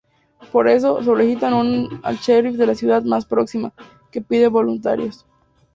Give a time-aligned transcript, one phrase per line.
[0.51, 3.71] Por eso, solicitan uno al sherif de la ciudad más próxima,
[4.09, 5.27] que pide voluntarios.